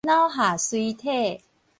[0.03, 1.41] 腦下垂體